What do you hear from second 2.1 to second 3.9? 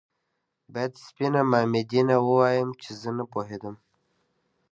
ووايم چې زه نه پوهېدم